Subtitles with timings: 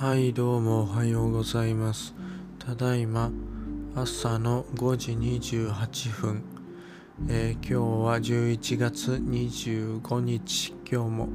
[0.00, 2.14] はいどうもおはようございます。
[2.60, 3.32] ただいま
[3.96, 6.44] 朝の5時28分、
[7.28, 7.74] えー、今日
[8.06, 10.72] は11月25日。
[10.88, 11.28] 今日も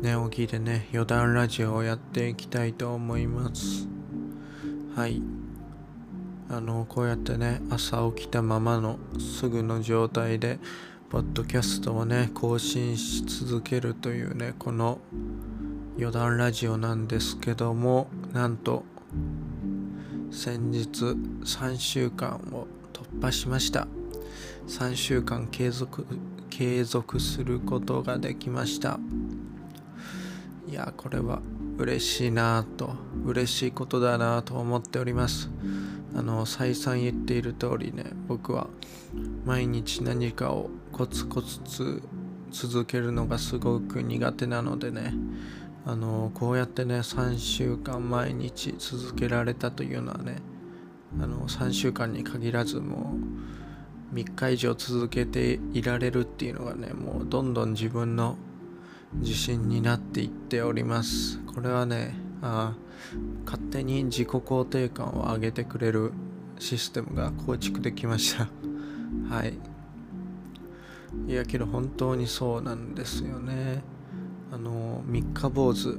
[0.00, 3.86] 寝起きでね余談ラジオをやっていきたいと思います。
[4.96, 5.20] はい。
[6.48, 10.58] あのこうやってね朝起きたままのすぐの状態で
[11.10, 14.98] ポッドキャストをね更新し続けるというねこの
[15.98, 18.84] 余談ラジオなんですけどもなんと
[20.30, 20.88] 先日
[21.44, 23.86] 3週間を突破しました。
[24.68, 26.06] 3週間継続
[26.48, 28.98] 継続することができました。
[30.66, 31.42] いやこれは
[31.76, 32.94] 嬉しいなと
[33.26, 35.50] 嬉しいことだなと思っております。
[36.14, 38.68] あの再三言っている通りね僕は
[39.44, 42.02] 毎日何かをコツコツ
[42.50, 45.14] 続けるのがすごく苦手なのでね
[45.84, 50.36] あのこうやってね3週間毎日続けられたというのはね
[51.20, 53.14] あの3週間に限らずも
[54.12, 58.36] う3日以上続けていられるっていうのがねもうどんどん自分の
[59.14, 61.38] 自信になっていっております。
[61.40, 62.74] これはねあ
[63.44, 66.12] 勝手に自己肯定感を上げてくれる
[66.58, 68.48] システムが構築できました。
[69.28, 69.58] はい。
[71.28, 73.82] いやけど本当にそうなんですよね。
[74.52, 75.98] あの三日坊主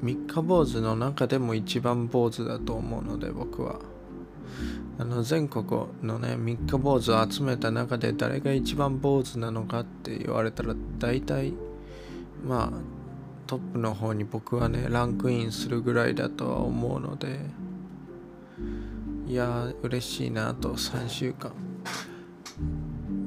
[0.00, 3.80] 三日坊主の中でも一番坊主だと思うので僕は。
[5.00, 5.64] あの全国
[6.02, 11.52] のね三日坊主を集めた中で誰が一番坊主なのかって言われたら大体
[12.44, 12.78] まあ
[13.46, 17.38] トップの方に僕はねランクインするぐらいだとは思うので
[19.28, 21.52] いや嬉しいなあと3週間。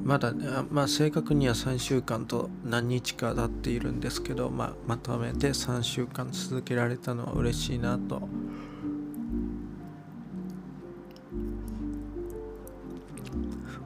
[0.02, 8.28] まだね、まあ、正確には3週間と何日か経っているんですけど、まあ、まとめて3週間続けられたのは嬉しいなと。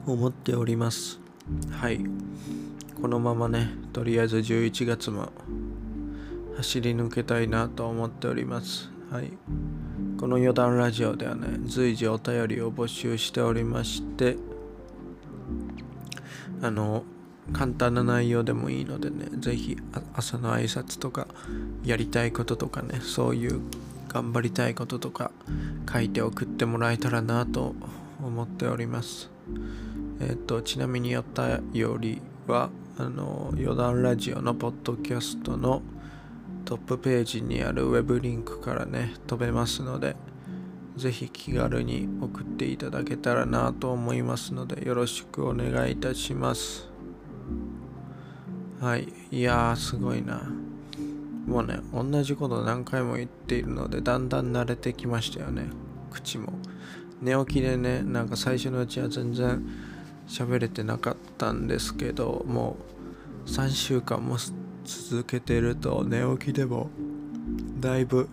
[0.05, 1.19] 思っております。
[1.69, 1.99] はい。
[3.01, 5.31] このままねとりあえず11月も
[6.55, 8.89] 走り抜けたいなと思っております。
[9.11, 9.31] はい。
[10.17, 14.37] この余談ラジオではね随時お便りを募集しておりまして
[16.61, 17.03] あの
[17.53, 19.77] 簡単な内容でもいいのでね是非
[20.13, 21.27] 朝の挨拶とか
[21.83, 23.61] やりたいこととかねそういう
[24.09, 25.31] 頑張りたいこととか
[25.91, 27.75] 書いて送ってもらえたらなと
[28.23, 29.29] 思っております。
[30.19, 35.81] えっ、ー、とちなみにやったよりはあの余談ラジオのポッドキャストの
[36.65, 40.15] トップページにあるウェブリンクからね飛べますので
[40.97, 46.89] ぜひ気軽に送っていただけたらなと思いますのでよろしくお願いいたします。
[48.81, 50.41] はいいやーすごいな。
[51.45, 55.67] もうね同じこと何回も言っているのでだんだん慣れてきましたよね。
[56.11, 56.53] 口も。
[57.21, 59.65] 寝起きでねなんか最初のうちは全然
[60.27, 62.75] 喋れてなかったんですけども
[63.45, 64.37] う3週間も
[64.83, 66.89] 続けてると寝起きでも
[67.79, 68.29] だいぶ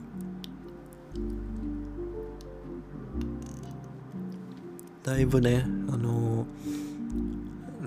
[5.04, 6.47] だいぶねあの、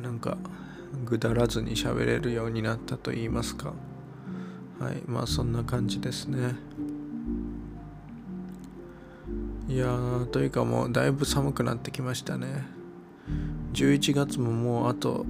[0.02, 0.38] なんか
[1.04, 3.74] ぐだらずに喋れるようになったと言いますか。
[4.80, 6.56] はいまあそんな感じですね。
[9.68, 12.68] いやーというかもうだいぶ寒くなってきましたね。
[13.74, 15.26] 11月ももうあと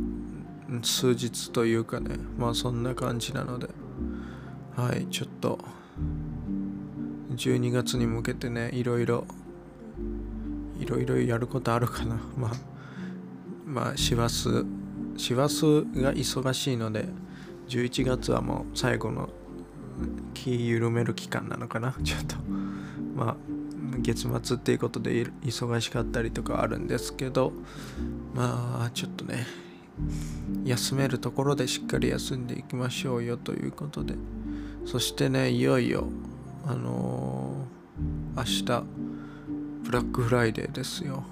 [0.84, 3.70] 数日というかねまあそんな感じなので。
[4.76, 5.58] はいちょっと
[7.36, 9.26] 12月に向けてねいろいろ
[10.88, 12.20] ろいろやることあるかな。
[12.38, 12.52] まあ
[13.66, 14.50] まあ師走
[15.18, 17.10] 師走が忙しいので
[17.68, 19.30] 11月はもう最後の
[20.34, 21.94] 気緩める期間なのかな。
[22.04, 22.36] ちょっと
[23.16, 23.36] まあ
[24.00, 27.52] 月末っていうことで忙しかったりとかあるんですけど
[28.36, 29.46] まあちょっとね
[30.64, 34.16] 休めるところでしっかり休んでいきましょうよということで。
[34.88, 36.08] そしてねいよいよ
[36.66, 39.07] あのー、明日
[39.88, 41.24] ブラックフライデーですよ。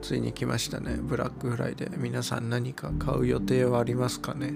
[0.00, 0.96] ついに来ましたね。
[0.96, 1.98] ブラックフライデー。
[1.98, 4.54] 皆さん何か買う予定はありますかね？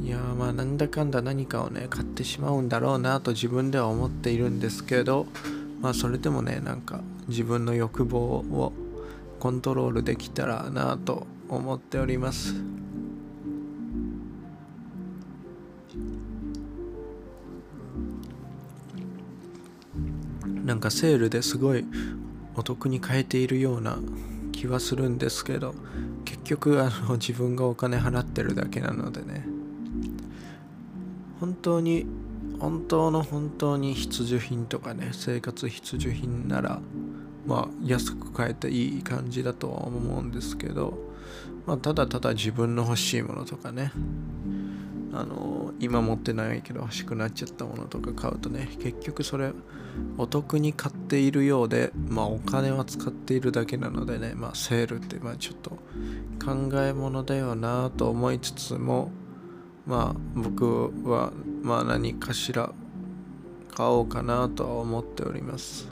[0.00, 5.26] いやまあなんだかんだ何かをね買ってしまうんだろうなと自分では思っているんですけど
[5.82, 8.72] まあそれでもねなんか自分の欲望を
[9.38, 12.54] コントロールできたらなと思っております。
[20.64, 21.84] なんかセールですごい
[22.56, 23.98] お得に買えているような
[24.52, 25.74] 気はするんですけど
[26.24, 29.44] 結局あの自分がお金払ってるだけなのでね。
[31.40, 32.06] 本当に
[32.58, 36.80] 本当の本当に必需品とかね生活必需品なら
[37.46, 40.96] まあ安く買えていい感じだとは思うんですけど、
[41.66, 43.92] まあ、ただただ自分の欲しいものとかね。
[45.16, 49.52] あの今持ってないけど欲しくなっちゃったものとか買うとね結局それ
[50.18, 55.70] お得に買っているようでまあお金は使っているだけなのでねまあセールってまあちょっと
[56.44, 59.12] 考え物だよなと思いつつも
[59.86, 61.32] まあ僕は
[61.62, 62.72] まあ何かしら
[63.72, 65.88] 買おうかなとは思っております。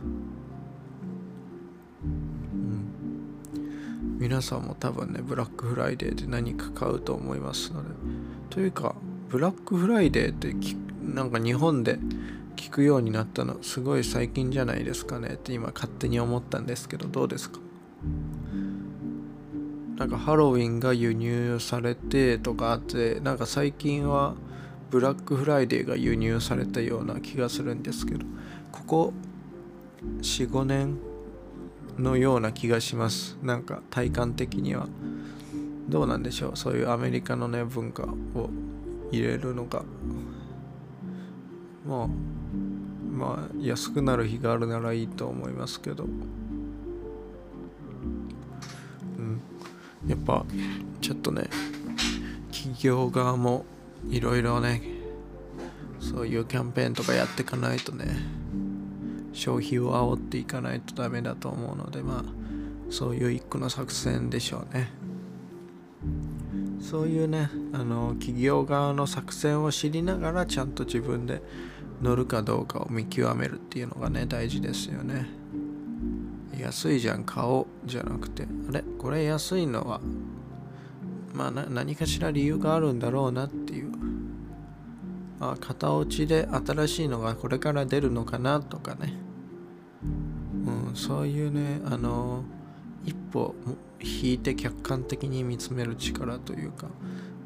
[4.18, 7.88] 皆さんも多分ねブラックフライデーで何か買うと思いますので
[8.50, 8.94] というか
[9.32, 10.55] ブラックフライデーって
[11.02, 11.99] なんか日本で
[12.55, 17.58] 聞くようになったのすごい最近じゃないですかねって今勝手に思ったんですけどどうですか？
[19.96, 24.34] なんかハロウィンが輸入されてとかあってなんか最近は
[24.90, 28.26] ブラックフライデーが輸入されたような気がするんですけど
[28.70, 29.14] ここ
[30.20, 30.99] 45年
[31.96, 33.38] のような気がします。
[33.43, 34.88] なんか体感的には
[35.88, 36.56] どうなんでしょう？
[36.56, 38.02] そういうアメリカのね文化
[38.35, 38.50] を
[39.12, 39.85] 入れるのが。
[41.87, 42.09] まあ
[43.12, 46.05] まあ安くなる日があるならいいと思いますけど。
[46.05, 46.06] う
[49.20, 49.41] ん。
[50.06, 50.44] やっぱ
[51.00, 51.49] ちょっとね
[52.50, 53.64] 企業側も
[54.09, 54.82] いろいろね
[56.00, 58.06] そういうキャンペーンとかやっていかないとね
[59.32, 62.25] 消費を煽っていかないとダメだと思うのでまあ
[62.91, 65.01] そういう一個の作戦でしょうね。
[66.92, 71.40] そういうねあの企業側の作戦を知りながらちゃんと自分で
[72.02, 75.26] 乗るかどうかを見極めるっていうのがね大事ですよね。
[76.60, 78.82] 安いじゃん買おうじゃなくてあれ？
[78.98, 80.02] これ安いのは
[81.32, 83.92] まあ何かしら理由があるんだろうなっていう。
[85.40, 89.14] あ型落ちで新しいのがこれから出るのかなとかね、
[90.66, 92.62] うん、そういうねあの一
[93.32, 93.55] 歩
[94.00, 96.88] 引いて客観的に見つめる力というか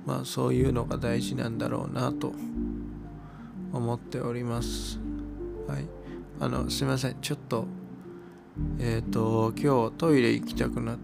[0.04, 2.32] まあそういうのが大事なんだろうなと
[3.72, 4.98] 思っております。
[5.66, 5.84] はい。
[6.38, 7.16] あのすいません。
[7.20, 7.66] ちょっと
[8.78, 10.98] えっ、ー、と今日トイレ行きたくなっ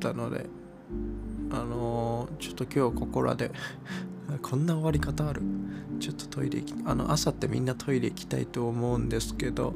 [0.00, 0.46] たので
[1.50, 3.50] あのー、ちょっと今日ここらで
[4.42, 5.42] こんな終わり方ある？
[6.00, 9.74] ちょっとトイレ行きあの朝ってみんなトイレ行きたいと思うんですけど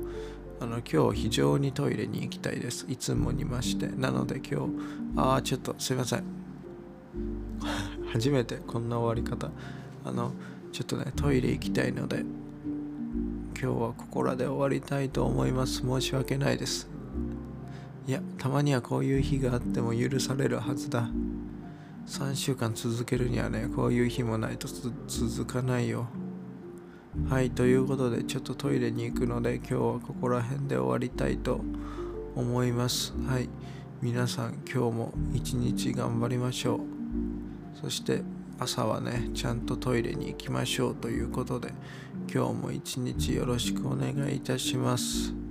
[0.60, 2.86] あの今日非常にトイレに行きたいです。
[2.88, 3.88] いつもにまして。
[3.88, 4.72] なので今日
[5.16, 6.24] ああちょっとすいません。
[8.12, 9.50] 初めてこんな終わり方。
[10.04, 10.32] あの
[10.72, 15.82] ちょっとねトイレ行きたいので今日はここらで終わりたいと思います。
[15.82, 16.88] 申し訳ないです。
[18.06, 21.08] いやたまにはこういう日があっても許されるはずだ。
[22.06, 24.68] 3週間続けるにはねこういう日もないと
[25.06, 26.06] 続かないよ。
[27.30, 31.60] はいということでちょっとトイレに行くので今日はここら辺で終わりたいと
[32.34, 33.48] 思いますはい
[34.02, 36.80] 皆さん今日も一日頑張りましょう
[37.80, 38.22] そして
[38.58, 41.72] 朝はねちゃんとトイレに行きましょうということで
[42.32, 45.43] 今日も一日よろしくお願いいたします。